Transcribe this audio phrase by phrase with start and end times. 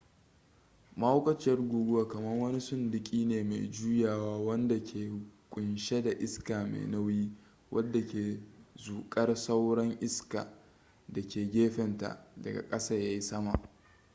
[0.99, 5.11] mahaukaciyar guguwa kamar wani sunduki ne me jujjuyawa wanda ke
[5.49, 7.31] kunshe da iska mai nauyi
[7.71, 8.39] wadda ke
[8.75, 10.53] zukar sauran iska
[11.09, 13.59] da ke gefenta daga kasa ya yi sama